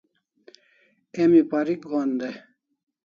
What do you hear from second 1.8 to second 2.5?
gohan dai